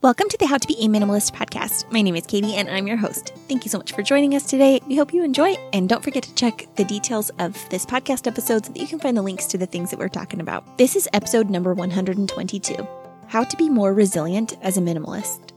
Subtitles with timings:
[0.00, 1.90] Welcome to the How to Be a Minimalist podcast.
[1.90, 3.32] My name is Katie and I'm your host.
[3.48, 4.80] Thank you so much for joining us today.
[4.86, 8.64] We hope you enjoy and don't forget to check the details of this podcast episode
[8.66, 10.78] so that you can find the links to the things that we're talking about.
[10.78, 12.86] This is episode number 122
[13.26, 15.50] How to Be More Resilient as a Minimalist.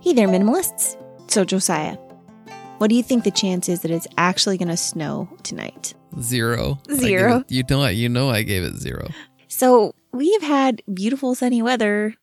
[0.00, 0.96] Hey there, minimalists.
[1.28, 1.96] So, Josiah,
[2.78, 5.92] what do you think the chance is that it's actually going to snow tonight?
[6.20, 6.78] Zero.
[6.92, 7.38] Zero?
[7.40, 9.08] it- you know, I- you know, I gave it zero.
[9.48, 12.14] So, we've had beautiful sunny weather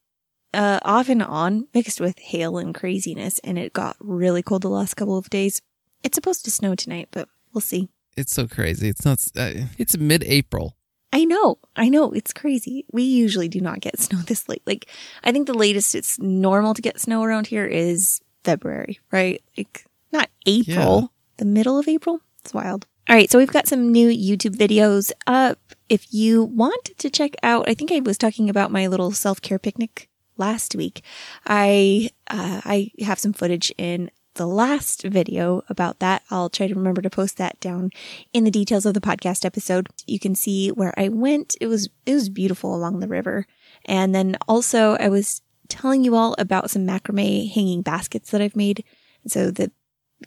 [0.56, 4.70] uh, off and on, mixed with hail and craziness, and it got really cold the
[4.70, 5.62] last couple of days.
[6.04, 7.90] It's supposed to snow tonight, but we'll see.
[8.18, 8.88] It's so crazy.
[8.90, 9.20] It's not.
[9.36, 10.76] Uh, it's mid-April.
[11.14, 12.86] I know, I know, it's crazy.
[12.92, 14.64] We usually do not get snow this late.
[14.66, 14.88] Like,
[15.24, 19.42] I think the latest it's normal to get snow around here is February, right?
[19.58, 21.08] Like, not April, Yeah.
[21.38, 22.20] the middle of April.
[22.44, 22.86] It's wild.
[23.08, 25.60] All right, so we've got some new YouTube videos up.
[25.90, 29.42] If you want to check out, I think I was talking about my little self
[29.42, 31.04] care picnic last week.
[31.46, 36.22] I uh, I have some footage in the last video about that.
[36.30, 37.92] I'll try to remember to post that down
[38.34, 39.88] in the details of the podcast episode.
[40.06, 41.56] You can see where I went.
[41.60, 43.48] It was it was beautiful along the river.
[43.86, 48.56] And then also I was telling you all about some macrame hanging baskets that I've
[48.56, 48.84] made.
[49.28, 49.72] So the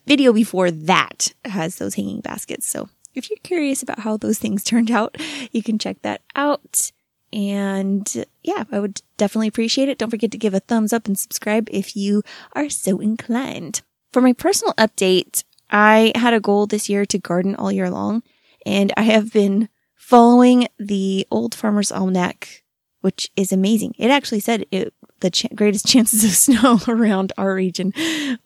[0.06, 2.66] video before that has those hanging baskets.
[2.66, 5.16] So if you're curious about how those things turned out,
[5.52, 6.92] you can check that out.
[7.32, 9.98] And yeah, I would definitely appreciate it.
[9.98, 12.22] Don't forget to give a thumbs up and subscribe if you
[12.54, 13.82] are so inclined.
[14.12, 18.22] For my personal update, I had a goal this year to garden all year long,
[18.64, 22.62] and I have been following the Old Farmer's Almanac,
[23.02, 23.94] which is amazing.
[23.98, 27.92] It actually said it, the ch- greatest chances of snow around our region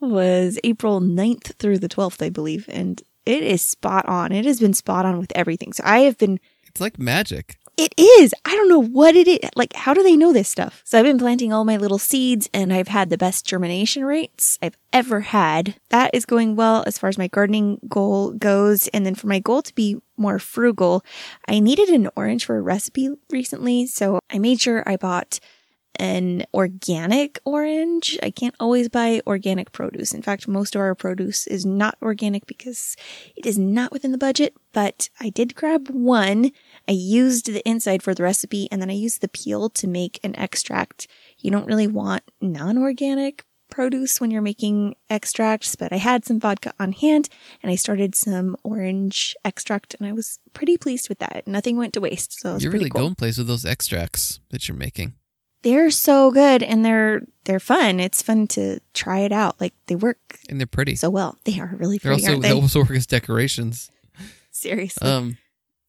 [0.01, 2.65] was April 9th through the 12th, I believe.
[2.67, 4.33] And it is spot on.
[4.33, 5.71] It has been spot on with everything.
[5.71, 7.57] So I have been It's like magic.
[7.77, 8.33] It is.
[8.45, 9.39] I don't know what it is.
[9.55, 10.81] Like, how do they know this stuff?
[10.85, 14.59] So I've been planting all my little seeds and I've had the best germination rates
[14.61, 15.75] I've ever had.
[15.89, 18.87] That is going well as far as my gardening goal goes.
[18.89, 21.03] And then for my goal to be more frugal,
[21.47, 23.87] I needed an orange for a recipe recently.
[23.87, 25.39] So I made sure I bought
[25.97, 28.17] an organic orange.
[28.23, 30.13] I can't always buy organic produce.
[30.13, 32.95] In fact, most of our produce is not organic because
[33.35, 36.51] it is not within the budget, but I did grab one.
[36.87, 40.19] I used the inside for the recipe and then I used the peel to make
[40.23, 41.07] an extract.
[41.37, 46.73] You don't really want non-organic produce when you're making extracts, but I had some vodka
[46.79, 47.27] on hand
[47.61, 51.47] and I started some orange extract and I was pretty pleased with that.
[51.47, 52.39] Nothing went to waste.
[52.39, 53.01] So You're really cool.
[53.01, 55.13] going places with those extracts that you're making.
[55.63, 57.99] They're so good and they're they're fun.
[57.99, 59.59] It's fun to try it out.
[59.59, 60.95] Like they work And they're pretty.
[60.95, 61.37] so well.
[61.45, 62.51] They are really they're also they they?
[62.53, 63.89] also work as decorations.
[64.51, 65.07] Seriously.
[65.07, 65.37] Um,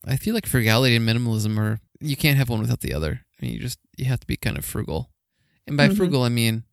[0.07, 3.21] I feel like frugality and minimalism are you can't have one without the other.
[3.41, 5.11] I mean, you just you have to be kind of frugal,
[5.67, 5.97] and by Mhm.
[5.97, 6.65] frugal I mean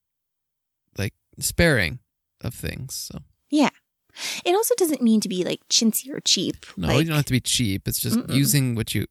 [0.98, 2.00] like sparing
[2.42, 2.96] of things.
[2.96, 3.20] So
[3.50, 3.70] yeah.
[4.44, 6.66] It also doesn't mean to be like chintzy or cheap.
[6.76, 7.88] no, like, you don't have to be cheap.
[7.88, 8.34] It's just Mm-mm.
[8.36, 9.06] using what you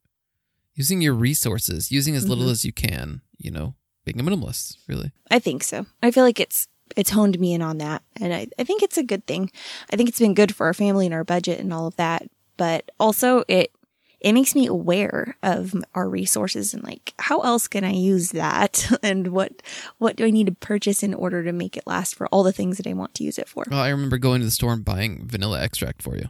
[0.75, 2.51] using your resources, using as little Mhm.
[2.53, 3.22] as you can.
[3.39, 3.75] You know,
[4.05, 5.12] being a minimalist, really.
[5.31, 5.87] I think so.
[6.03, 6.66] I feel like it's
[6.97, 8.03] it's honed me in on that.
[8.21, 9.50] And I, I think it's a good thing.
[9.93, 12.28] I think it's been good for our family and our budget and all of that.
[12.56, 13.72] But also it
[14.21, 18.91] it makes me aware of our resources and like how else can I use that
[19.03, 19.62] and what
[19.99, 22.53] what do I need to purchase in order to make it last for all the
[22.53, 23.65] things that I want to use it for.
[23.71, 26.28] Well, I remember going to the store and buying vanilla extract for you,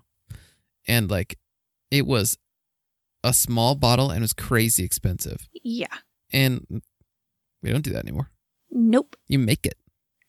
[0.86, 1.38] and like
[1.91, 2.38] it was
[3.22, 5.48] a small bottle and it was crazy expensive.
[5.62, 5.94] Yeah.
[6.32, 6.82] And
[7.62, 8.31] we don't do that anymore.
[8.71, 9.16] Nope.
[9.26, 9.76] You make it.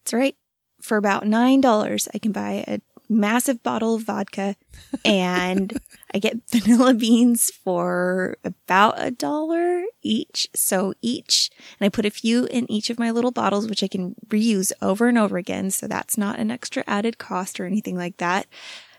[0.03, 0.36] That's right.
[0.81, 2.80] For about nine dollars, I can buy a
[3.12, 4.56] massive bottle of vodka,
[5.06, 5.78] and
[6.14, 10.47] I get vanilla beans for about a dollar each.
[10.56, 13.88] So each, and I put a few in each of my little bottles, which I
[13.88, 15.69] can reuse over and over again.
[15.69, 18.48] So that's not an extra added cost or anything like that.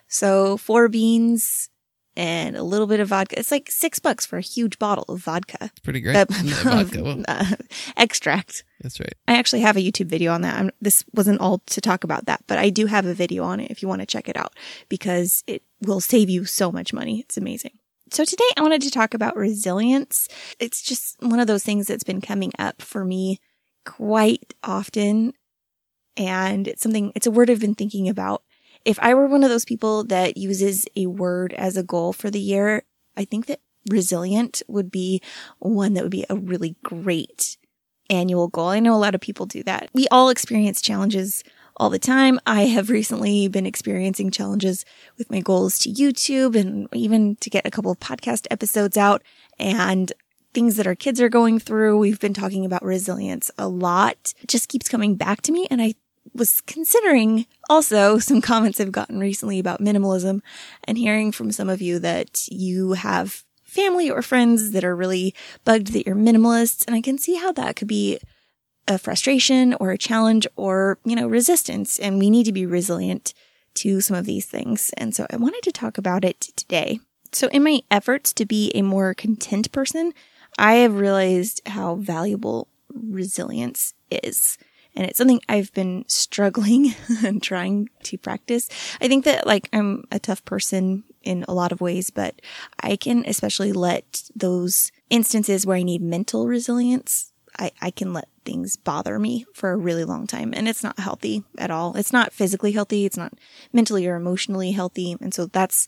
[0.06, 1.70] So four beans
[2.16, 3.38] and a little bit of vodka.
[3.38, 5.58] It's like six bucks for a huge bottle of vodka.
[5.62, 6.16] It's pretty great.
[6.16, 7.02] Uh, vodka.
[7.02, 7.56] Well, uh,
[7.96, 8.64] extract.
[8.80, 9.14] that's right.
[9.26, 10.58] I actually have a YouTube video on that.
[10.58, 13.60] I'm, this wasn't all to talk about that, but I do have a video on
[13.60, 14.54] it if you want to check it out
[14.88, 17.20] because it will save you so much money.
[17.20, 17.78] It's amazing.
[18.10, 20.28] So today I wanted to talk about resilience.
[20.60, 23.40] It's just one of those things that's been coming up for me
[23.86, 25.32] quite often.
[26.18, 28.42] And it's something, it's a word I've been thinking about.
[28.84, 32.30] If I were one of those people that uses a word as a goal for
[32.30, 32.82] the year,
[33.16, 35.20] I think that resilient would be
[35.58, 37.56] one that would be a really great
[38.10, 38.68] annual goal.
[38.68, 39.88] I know a lot of people do that.
[39.92, 41.42] We all experience challenges
[41.76, 42.38] all the time.
[42.46, 44.84] I have recently been experiencing challenges
[45.16, 49.22] with my goals to YouTube and even to get a couple of podcast episodes out.
[49.58, 50.12] And
[50.54, 51.98] things that our kids are going through.
[51.98, 54.34] We've been talking about resilience a lot.
[54.42, 55.66] It just keeps coming back to me.
[55.70, 55.94] And I
[56.34, 60.40] was considering also some comments I've gotten recently about minimalism
[60.84, 65.34] and hearing from some of you that you have family or friends that are really
[65.64, 66.86] bugged that you're minimalists.
[66.86, 68.18] And I can see how that could be
[68.86, 71.98] a frustration or a challenge or, you know, resistance.
[71.98, 73.32] And we need to be resilient
[73.74, 74.90] to some of these things.
[74.98, 77.00] And so I wanted to talk about it today.
[77.32, 80.12] So in my efforts to be a more content person,
[80.58, 84.58] I have realized how valuable resilience is.
[84.94, 86.94] And it's something I've been struggling
[87.24, 88.68] and trying to practice.
[89.00, 92.40] I think that like I'm a tough person in a lot of ways, but
[92.80, 98.28] I can especially let those instances where I need mental resilience, I, I can let
[98.44, 100.52] things bother me for a really long time.
[100.54, 101.96] And it's not healthy at all.
[101.96, 103.04] It's not physically healthy.
[103.04, 103.34] It's not
[103.72, 105.16] mentally or emotionally healthy.
[105.20, 105.86] And so that's,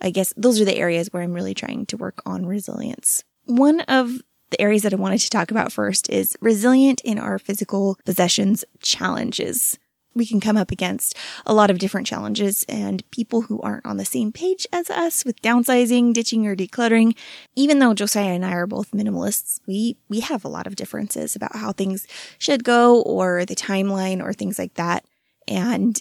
[0.00, 3.24] I guess, those are the areas where I'm really trying to work on resilience.
[3.44, 7.38] One of the areas that I wanted to talk about first is resilient in our
[7.38, 9.78] physical possessions challenges.
[10.12, 11.16] We can come up against
[11.46, 15.24] a lot of different challenges and people who aren't on the same page as us
[15.24, 17.16] with downsizing, ditching, or decluttering.
[17.54, 21.36] Even though Josiah and I are both minimalists, we, we have a lot of differences
[21.36, 22.08] about how things
[22.38, 25.04] should go or the timeline or things like that.
[25.46, 25.96] And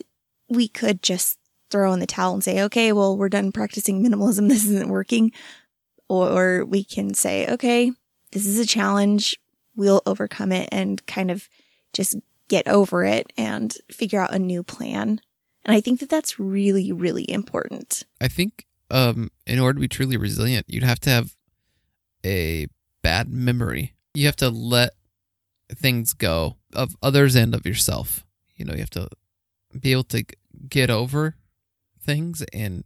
[0.49, 1.37] we could just
[1.69, 4.47] throw in the towel and say, okay, well, we're done practicing minimalism.
[4.49, 5.31] This isn't working.
[6.07, 7.91] Or we can say, okay,
[8.31, 9.39] this is a challenge.
[9.75, 11.49] We'll overcome it and kind of
[11.93, 12.17] just
[12.47, 15.21] get over it and figure out a new plan.
[15.65, 18.03] And I think that that's really, really important.
[18.19, 21.35] I think um, in order to be truly resilient, you'd have to have
[22.25, 22.67] a
[23.01, 23.93] bad memory.
[24.13, 24.91] You have to let
[25.71, 28.25] things go of others and of yourself.
[28.55, 29.09] You know, you have to
[29.79, 30.25] be able to
[30.67, 31.35] get over
[32.01, 32.83] things and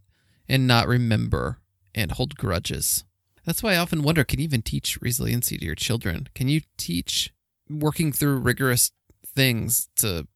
[0.48, 1.58] and not remember
[1.94, 3.04] and hold grudges.
[3.44, 6.28] That's why I often wonder can you even teach resiliency to your children?
[6.34, 7.32] Can you teach
[7.68, 8.92] working through rigorous
[9.26, 10.26] things to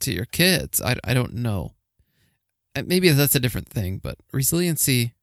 [0.00, 0.80] to your kids?
[0.80, 1.74] I, I don't know.
[2.74, 5.14] Maybe that's a different thing, but resiliency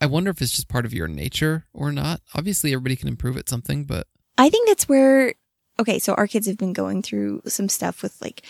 [0.00, 2.20] I wonder if it's just part of your nature or not.
[2.34, 4.06] Obviously everybody can improve at something, but
[4.36, 5.34] I think that's where
[5.80, 8.42] okay, so our kids have been going through some stuff with like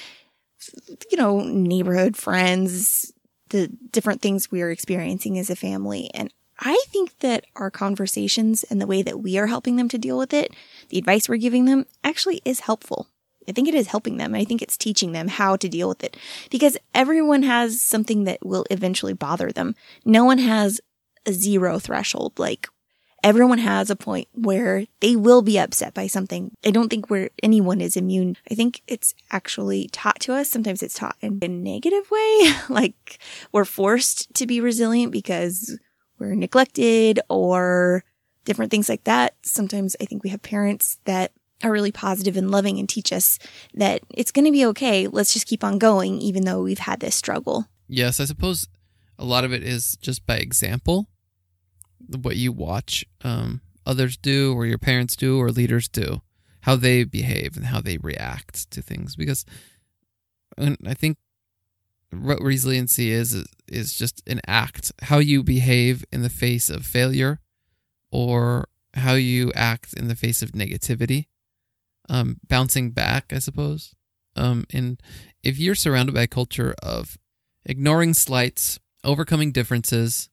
[1.11, 3.13] you know, neighborhood friends,
[3.51, 6.11] the different things we are experiencing as a family.
[6.15, 9.99] And I think that our conversations and the way that we are helping them to
[9.99, 10.55] deal with it,
[10.89, 13.09] the advice we're giving them actually is helpful.
[13.49, 14.35] I think it is helping them.
[14.35, 16.17] I think it's teaching them how to deal with it
[16.51, 19.75] because everyone has something that will eventually bother them.
[20.05, 20.81] No one has
[21.27, 22.39] a zero threshold.
[22.39, 22.69] Like
[23.23, 26.53] everyone has a point where they will be upset by something.
[26.65, 28.37] I don't think where anyone is immune.
[28.51, 30.49] I think it's actually taught to us.
[30.49, 32.53] Sometimes it's taught in a negative way.
[32.69, 33.19] like
[33.53, 35.79] we're forced to be resilient because
[36.19, 38.05] we're neglected or
[38.45, 39.35] different things like that.
[39.43, 41.33] Sometimes I think we have parents that
[41.63, 43.39] are really positive and loving and teach us
[43.75, 45.09] that it's going to be okay.
[45.09, 47.67] Let's just keep on going, even though we've had this struggle.
[47.89, 48.69] Yes, I suppose
[49.19, 51.07] a lot of it is just by example,
[52.23, 56.21] what you watch um, others do, or your parents do, or leaders do,
[56.61, 59.17] how they behave and how they react to things.
[59.17, 59.45] Because
[60.59, 61.17] I think
[62.13, 64.93] what resiliency is is just an act.
[65.03, 67.41] How you behave in the face of failure
[68.11, 71.27] or how you act in the face of negativity.
[72.09, 73.95] Um, bouncing back i suppose.
[74.37, 75.03] Um, and
[75.43, 77.19] if you're surrounded by a culture of
[77.65, 80.29] ignoring slights overcoming differences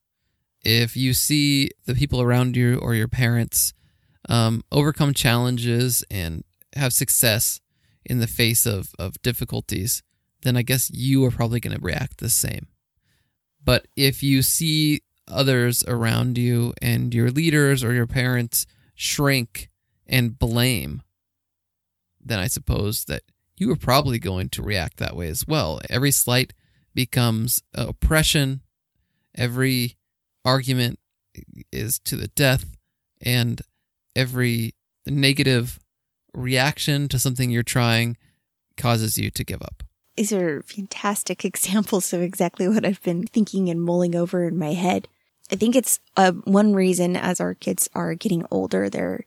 [0.63, 3.73] if you see the people around you or your parents
[4.29, 6.43] um, overcome challenges and
[6.75, 7.59] have success
[8.05, 10.03] in the face of, of difficulties
[10.43, 12.67] then I guess you are probably going to react the same.
[13.63, 19.69] But if you see others around you and your leaders or your parents shrink
[20.05, 21.01] and blame,
[22.21, 23.23] then I suppose that
[23.55, 25.79] you are probably going to react that way as well.
[25.89, 26.53] Every slight
[26.93, 28.61] becomes oppression,
[29.35, 29.97] every
[30.43, 30.99] argument
[31.71, 32.75] is to the death,
[33.21, 33.61] and
[34.15, 35.79] every negative
[36.33, 38.17] reaction to something you're trying
[38.75, 39.82] causes you to give up
[40.15, 44.73] these are fantastic examples of exactly what I've been thinking and mulling over in my
[44.73, 45.07] head.
[45.51, 49.25] I think it's uh, one reason as our kids are getting older, they're,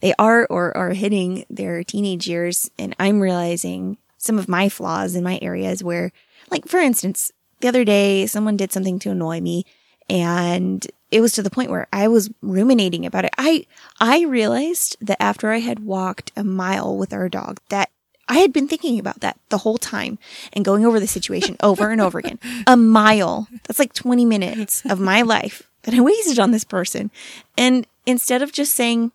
[0.00, 2.70] they are or are hitting their teenage years.
[2.78, 6.10] And I'm realizing some of my flaws in my areas where,
[6.50, 9.66] like, for instance, the other day, someone did something to annoy me
[10.08, 13.32] and it was to the point where I was ruminating about it.
[13.38, 13.66] I,
[14.00, 17.90] I realized that after I had walked a mile with our dog, that
[18.28, 20.18] I had been thinking about that the whole time
[20.52, 22.38] and going over the situation over and over again.
[22.66, 23.48] A mile.
[23.66, 27.10] That's like 20 minutes of my life that I wasted on this person.
[27.56, 29.12] And instead of just saying,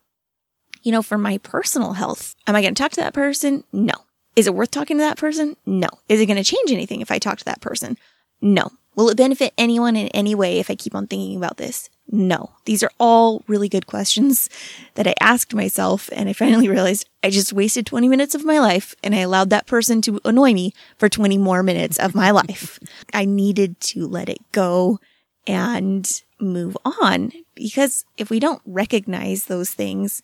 [0.82, 3.64] you know, for my personal health, am I going to talk to that person?
[3.72, 3.94] No.
[4.36, 5.56] Is it worth talking to that person?
[5.64, 5.88] No.
[6.08, 7.96] Is it going to change anything if I talk to that person?
[8.40, 8.70] No.
[8.96, 11.88] Will it benefit anyone in any way if I keep on thinking about this?
[12.10, 12.50] No.
[12.64, 14.48] These are all really good questions
[14.94, 16.10] that I asked myself.
[16.12, 19.50] And I finally realized I just wasted 20 minutes of my life and I allowed
[19.50, 22.78] that person to annoy me for 20 more minutes of my life.
[23.14, 25.00] I needed to let it go
[25.46, 30.22] and move on because if we don't recognize those things,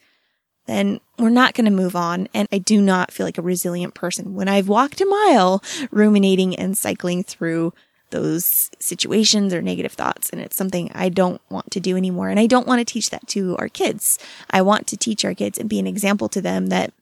[0.67, 2.29] then we're not going to move on.
[2.35, 6.55] And I do not feel like a resilient person when I've walked a mile ruminating
[6.55, 7.73] and cycling through
[8.11, 10.31] those situations or negative thoughts.
[10.31, 12.29] And it's something I don't want to do anymore.
[12.29, 14.19] And I don't want to teach that to our kids.
[14.51, 16.93] I want to teach our kids and be an example to them that,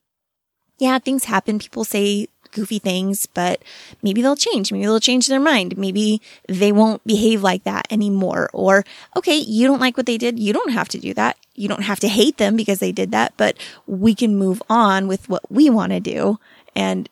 [0.78, 1.58] yeah, things happen.
[1.58, 3.62] People say goofy things, but
[4.02, 4.72] maybe they'll change.
[4.72, 5.76] Maybe they'll change their mind.
[5.76, 8.48] Maybe they won't behave like that anymore.
[8.52, 8.84] Or,
[9.16, 10.38] okay, you don't like what they did.
[10.38, 11.36] You don't have to do that.
[11.54, 15.08] You don't have to hate them because they did that, but we can move on
[15.08, 16.38] with what we want to do.
[16.74, 17.08] And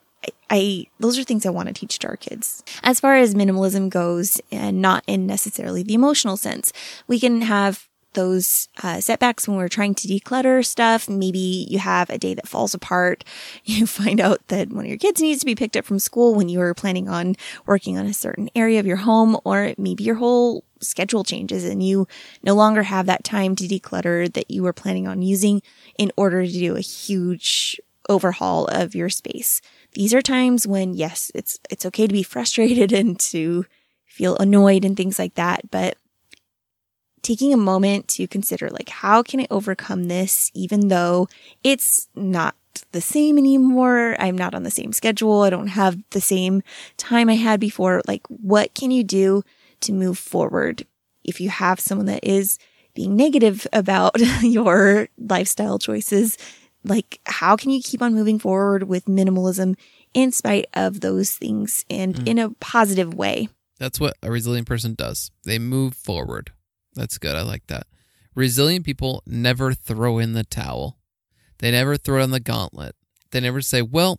[0.50, 2.62] I, those are things I want to teach to our kids.
[2.82, 6.72] As far as minimalism goes, and not in necessarily the emotional sense,
[7.06, 11.08] we can have those uh, setbacks when we're trying to declutter stuff.
[11.08, 13.22] Maybe you have a day that falls apart.
[13.64, 16.34] You find out that one of your kids needs to be picked up from school
[16.34, 17.34] when you were planning on
[17.66, 21.82] working on a certain area of your home, or maybe your whole schedule changes and
[21.82, 22.06] you
[22.42, 25.62] no longer have that time to declutter that you were planning on using
[25.98, 29.60] in order to do a huge overhaul of your space.
[29.92, 33.66] These are times when, yes, it's, it's okay to be frustrated and to
[34.06, 35.96] feel annoyed and things like that, but
[37.22, 41.26] taking a moment to consider like how can I overcome this even though
[41.64, 42.54] it's not
[42.92, 44.16] the same anymore.
[44.20, 45.42] I'm not on the same schedule.
[45.42, 46.62] I don't have the same
[46.96, 48.02] time I had before.
[48.06, 49.42] Like what can you do
[49.80, 50.86] to move forward?
[51.24, 52.58] If you have someone that is
[52.94, 56.38] being negative about your lifestyle choices,
[56.88, 59.76] like how can you keep on moving forward with minimalism
[60.14, 62.28] in spite of those things and mm.
[62.28, 63.48] in a positive way?
[63.78, 65.30] That's what a resilient person does.
[65.44, 66.52] They move forward.
[66.94, 67.36] That's good.
[67.36, 67.86] I like that.
[68.34, 70.98] Resilient people never throw in the towel.
[71.58, 72.94] They never throw in the gauntlet.
[73.30, 74.18] They never say, well,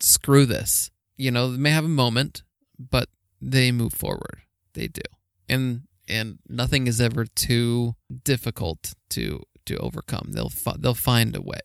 [0.00, 0.90] screw this.
[1.16, 2.42] You know, they may have a moment,
[2.78, 3.08] but
[3.40, 4.42] they move forward.
[4.74, 5.02] They do.
[5.48, 10.32] And and nothing is ever too difficult to to overcome.
[10.32, 11.60] They'll fi- they'll find a way.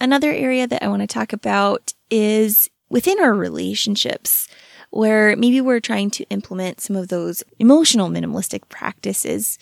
[0.00, 4.48] Another area that I want to talk about is within our relationships
[4.90, 9.58] where maybe we're trying to implement some of those emotional minimalistic practices.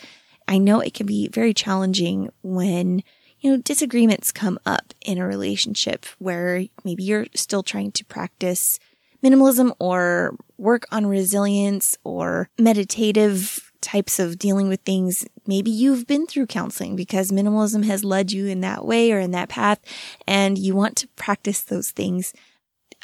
[0.46, 3.02] I know it can be very challenging when,
[3.40, 8.78] you know, disagreements come up in a relationship where maybe you're still trying to practice
[9.24, 15.24] minimalism or work on resilience or meditative types of dealing with things.
[15.46, 19.30] Maybe you've been through counseling because minimalism has led you in that way or in
[19.30, 19.78] that path
[20.26, 22.32] and you want to practice those things.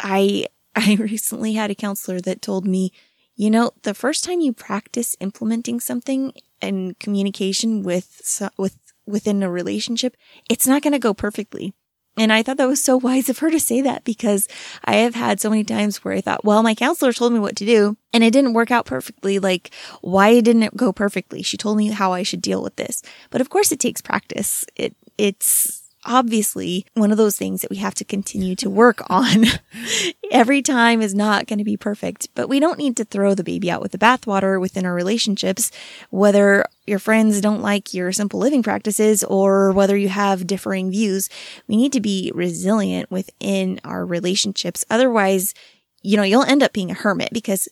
[0.01, 2.93] I I recently had a counselor that told me,
[3.37, 9.51] you know, the first time you practice implementing something in communication with, with, within a
[9.51, 10.17] relationship,
[10.49, 11.75] it's not going to go perfectly.
[12.17, 14.47] And I thought that was so wise of her to say that because
[14.85, 17.57] I have had so many times where I thought, well, my counselor told me what
[17.57, 19.39] to do and it didn't work out perfectly.
[19.39, 19.71] Like,
[20.03, 21.43] why didn't it go perfectly?
[21.43, 23.03] She told me how I should deal with this.
[23.31, 24.67] But of course it takes practice.
[24.77, 29.45] It, it's, obviously one of those things that we have to continue to work on.
[30.31, 33.45] Every time is not going to be perfect, but we don't need to throw the
[33.45, 35.71] baby out with the bathwater within our relationships,
[36.11, 41.29] whether your friends don't like your simple living practices or whether you have differing views.
[41.69, 44.85] We need to be resilient within our relationships.
[44.91, 45.55] Otherwise,
[46.03, 47.69] you know, you'll end up being a hermit because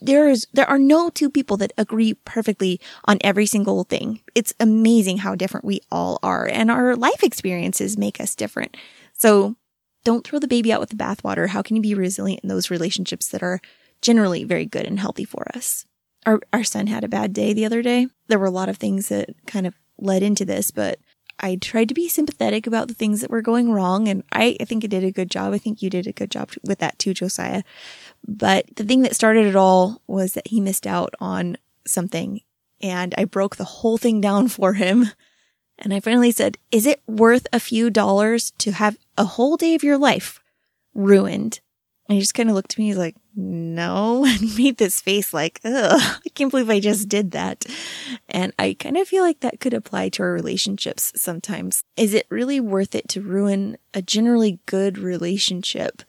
[0.00, 4.20] there is, there are no two people that agree perfectly on every single thing.
[4.34, 8.76] It's amazing how different we all are and our life experiences make us different.
[9.14, 9.56] So
[10.04, 11.48] don't throw the baby out with the bathwater.
[11.48, 13.60] How can you be resilient in those relationships that are
[14.00, 15.86] generally very good and healthy for us?
[16.26, 18.08] Our, our son had a bad day the other day.
[18.28, 20.98] There were a lot of things that kind of led into this, but
[21.40, 24.08] I tried to be sympathetic about the things that were going wrong.
[24.08, 25.52] And I, I think I did a good job.
[25.52, 27.62] I think you did a good job with that too, Josiah.
[28.26, 32.40] But the thing that started it all was that he missed out on something
[32.82, 35.06] and I broke the whole thing down for him.
[35.78, 39.74] And I finally said, is it worth a few dollars to have a whole day
[39.74, 40.40] of your life
[40.94, 41.60] ruined?
[42.08, 42.86] And he just kind of looked at me.
[42.86, 44.24] He's like, no.
[44.28, 47.64] And made this face like, ugh, I can't believe I just did that.
[48.28, 51.84] And I kind of feel like that could apply to our relationships sometimes.
[51.96, 56.02] Is it really worth it to ruin a generally good relationship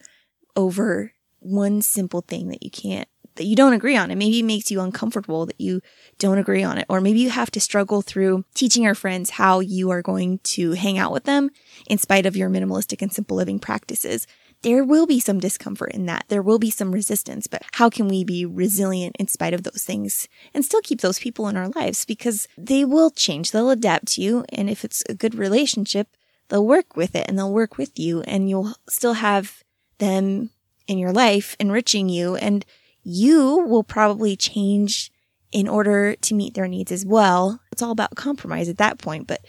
[0.56, 1.13] over
[1.44, 4.10] one simple thing that you can't that you don't agree on.
[4.10, 5.80] And maybe it makes you uncomfortable that you
[6.18, 6.86] don't agree on it.
[6.88, 10.72] Or maybe you have to struggle through teaching your friends how you are going to
[10.72, 11.50] hang out with them
[11.88, 14.26] in spite of your minimalistic and simple living practices.
[14.62, 16.24] There will be some discomfort in that.
[16.28, 19.82] There will be some resistance, but how can we be resilient in spite of those
[19.82, 22.06] things and still keep those people in our lives?
[22.06, 23.50] Because they will change.
[23.50, 24.44] They'll adapt to you.
[24.50, 26.08] And if it's a good relationship,
[26.48, 29.62] they'll work with it and they'll work with you and you'll still have
[29.98, 30.50] them
[30.86, 32.64] in your life enriching you and
[33.02, 35.10] you will probably change
[35.52, 37.60] in order to meet their needs as well.
[37.70, 39.26] It's all about compromise at that point.
[39.26, 39.44] But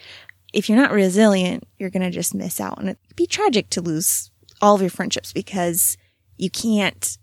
[0.52, 2.78] if you're not resilient, you're going to just miss out.
[2.78, 4.30] And it'd be tragic to lose
[4.62, 5.96] all of your friendships because
[6.36, 7.18] you can't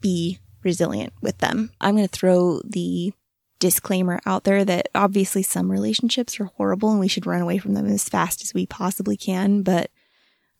[0.00, 1.72] be resilient with them.
[1.80, 3.12] I'm going to throw the
[3.58, 7.74] disclaimer out there that obviously some relationships are horrible and we should run away from
[7.74, 9.62] them as fast as we possibly can.
[9.62, 9.90] But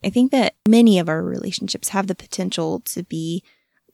[0.05, 3.43] I think that many of our relationships have the potential to be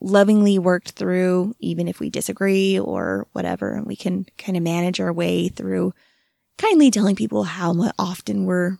[0.00, 3.72] lovingly worked through, even if we disagree or whatever.
[3.72, 5.92] And we can kind of manage our way through
[6.58, 8.78] kindly telling people how often we're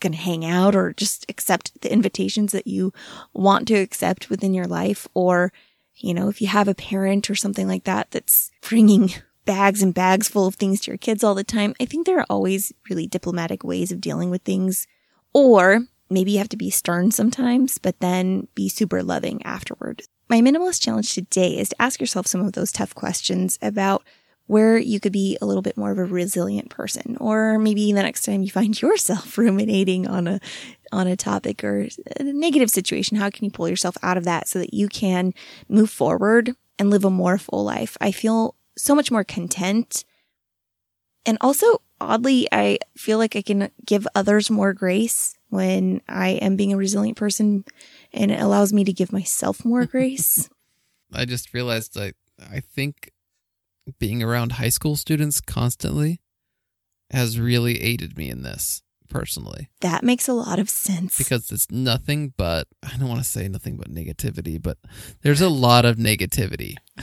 [0.00, 2.92] going to hang out or just accept the invitations that you
[3.32, 5.06] want to accept within your life.
[5.14, 5.52] Or,
[5.94, 9.12] you know, if you have a parent or something like that that's bringing
[9.44, 12.18] bags and bags full of things to your kids all the time, I think there
[12.18, 14.86] are always really diplomatic ways of dealing with things.
[15.32, 20.02] Or maybe you have to be stern sometimes, but then be super loving afterward.
[20.28, 24.02] My minimalist challenge today is to ask yourself some of those tough questions about
[24.46, 28.02] where you could be a little bit more of a resilient person or maybe the
[28.02, 30.40] next time you find yourself ruminating on a
[30.90, 31.88] on a topic or
[32.18, 35.32] a negative situation how can you pull yourself out of that so that you can
[35.68, 40.04] move forward and live a more full life i feel so much more content
[41.24, 46.56] and also oddly i feel like i can give others more grace when I am
[46.56, 47.66] being a resilient person
[48.10, 50.48] and it allows me to give myself more grace.
[51.12, 53.10] I just realized I I think
[53.98, 56.20] being around high school students constantly
[57.10, 59.68] has really aided me in this personally.
[59.82, 61.18] That makes a lot of sense.
[61.18, 64.78] Because it's nothing but I don't want to say nothing but negativity, but
[65.20, 66.76] there's a lot of negativity.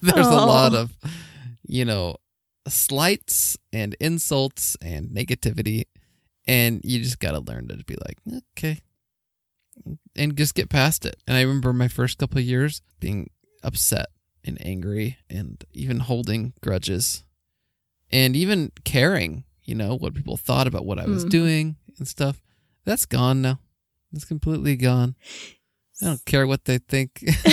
[0.00, 0.44] there's oh.
[0.44, 0.96] a lot of
[1.62, 2.16] you know
[2.68, 5.84] slights and insults and negativity
[6.46, 8.18] and you just got to learn to be like,
[8.50, 8.80] okay,
[10.16, 11.16] and just get past it.
[11.26, 13.30] And I remember my first couple of years being
[13.62, 14.06] upset
[14.44, 17.24] and angry and even holding grudges
[18.10, 21.30] and even caring, you know, what people thought about what I was mm.
[21.30, 22.42] doing and stuff.
[22.84, 23.60] That's gone now.
[24.12, 25.14] It's completely gone.
[26.02, 27.24] I don't care what they think.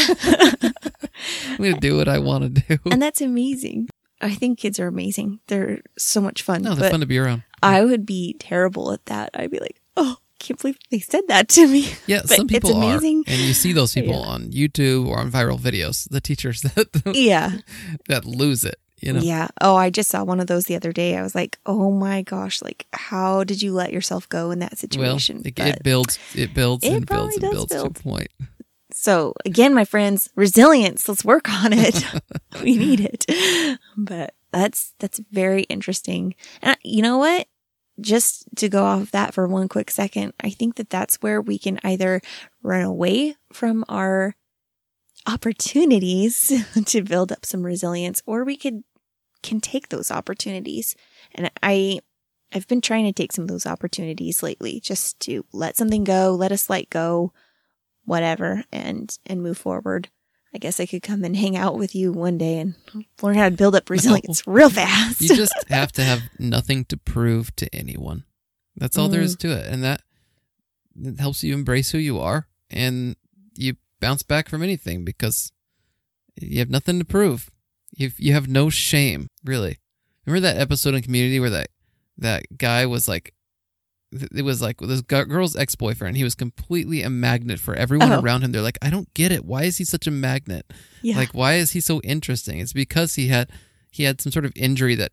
[1.49, 2.79] I'm going to do what I want to do.
[2.91, 3.88] And that's amazing.
[4.21, 5.39] I think kids are amazing.
[5.47, 6.61] They're so much fun.
[6.61, 7.43] No, they're fun to be around.
[7.61, 9.31] I would be terrible at that.
[9.33, 11.91] I'd be like, oh, can't believe they said that to me.
[12.07, 14.27] Yeah, but some people are, and you see those people yeah.
[14.27, 16.09] on YouTube or on viral videos.
[16.09, 17.57] The teachers that yeah
[18.07, 18.79] that lose it.
[19.01, 19.21] You know?
[19.21, 19.47] Yeah.
[19.61, 21.15] Oh, I just saw one of those the other day.
[21.15, 24.77] I was like, oh my gosh, like how did you let yourself go in that
[24.77, 25.37] situation?
[25.37, 27.95] Well, it, it builds, it builds, it and builds and builds build.
[27.95, 28.29] to a point.
[28.99, 31.07] So again, my friends, resilience.
[31.07, 32.03] Let's work on it.
[32.61, 33.79] we need it.
[33.95, 36.35] But that's that's very interesting.
[36.61, 37.47] And you know what?
[38.01, 41.39] Just to go off of that for one quick second, I think that that's where
[41.39, 42.19] we can either
[42.61, 44.35] run away from our
[45.25, 46.51] opportunities
[46.85, 48.83] to build up some resilience, or we could
[49.43, 50.97] can take those opportunities.
[51.33, 52.01] And I
[52.53, 56.35] I've been trying to take some of those opportunities lately, just to let something go,
[56.35, 57.31] let a slight go,
[58.09, 60.09] whatever, and and move forward.
[60.53, 62.73] I guess I could come and hang out with you one day and
[63.21, 64.53] learn how to build up resilience no.
[64.53, 65.21] real fast.
[65.21, 68.23] you just have to have nothing to prove to anyone.
[68.75, 69.11] That's all mm.
[69.11, 69.39] there is mm.
[69.41, 69.67] to it.
[69.67, 70.01] And that
[70.99, 73.15] it helps you embrace who you are and
[73.55, 75.51] you bounce back from anything because
[76.35, 77.51] you have nothing to prove.
[77.91, 79.77] You you have no shame, really.
[80.25, 81.69] Remember that episode in Community where that
[82.17, 83.35] that guy was like
[84.11, 86.17] it was like this girl's ex boyfriend.
[86.17, 88.21] He was completely a magnet for everyone oh.
[88.21, 88.51] around him.
[88.51, 89.45] They're like, I don't get it.
[89.45, 90.71] Why is he such a magnet?
[91.01, 91.17] Yeah.
[91.17, 92.59] Like, why is he so interesting?
[92.59, 93.51] It's because he had
[93.91, 95.11] he had some sort of injury that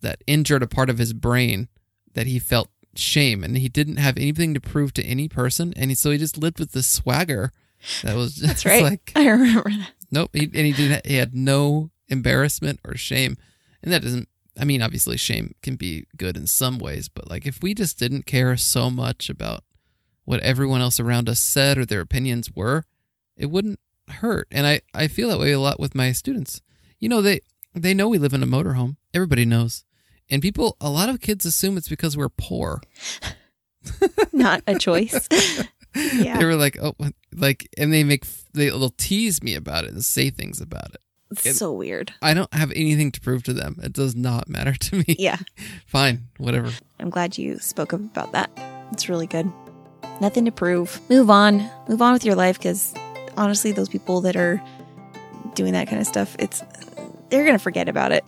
[0.00, 1.68] that injured a part of his brain
[2.14, 5.90] that he felt shame, and he didn't have anything to prove to any person, and
[5.90, 7.52] he, so he just lived with this swagger
[8.02, 8.82] that was just That's right.
[8.82, 9.92] like I remember that.
[10.10, 11.06] Nope, he, and he didn't.
[11.06, 13.36] He had no embarrassment or shame,
[13.82, 17.46] and that doesn't I mean, obviously, shame can be good in some ways, but like
[17.46, 19.64] if we just didn't care so much about
[20.24, 22.84] what everyone else around us said or their opinions were,
[23.36, 24.48] it wouldn't hurt.
[24.50, 26.60] And I, I feel that way a lot with my students.
[26.98, 27.40] You know, they
[27.74, 28.96] they know we live in a motorhome.
[29.14, 29.84] Everybody knows.
[30.30, 32.82] And people, a lot of kids assume it's because we're poor.
[34.32, 35.28] Not a choice.
[35.94, 36.38] Yeah.
[36.38, 36.94] They were like, oh,
[37.34, 41.00] like, and they make they will tease me about it and say things about it.
[41.30, 42.12] It's so weird.
[42.22, 43.76] I don't have anything to prove to them.
[43.82, 45.16] It does not matter to me.
[45.18, 45.36] Yeah.
[45.86, 46.70] Fine, whatever.
[46.98, 48.50] I'm glad you spoke up about that.
[48.92, 49.50] It's really good.
[50.20, 51.00] Nothing to prove.
[51.10, 51.68] Move on.
[51.88, 52.94] Move on with your life because
[53.36, 54.62] honestly, those people that are
[55.54, 56.62] doing that kind of stuff, it's
[57.30, 58.24] they're gonna forget about it.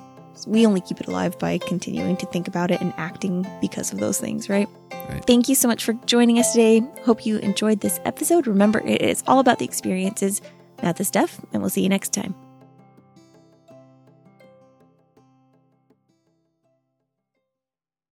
[0.46, 3.98] We only keep it alive by continuing to think about it and acting because of
[3.98, 4.68] those things, right?
[5.08, 5.24] Right.
[5.26, 6.82] Thank you so much for joining us today.
[7.04, 8.46] Hope you enjoyed this episode.
[8.46, 10.40] Remember, it is all about the experiences,
[10.82, 12.34] not the stuff, and we'll see you next time.